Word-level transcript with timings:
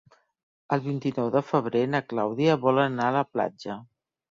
El 0.77 0.81
vint-i-nou 0.85 1.29
de 1.35 1.43
febrer 1.51 1.85
na 1.97 2.03
Clàudia 2.15 2.57
vol 2.67 2.83
anar 2.87 3.09
a 3.11 3.15
la 3.21 3.25
platja. 3.37 3.81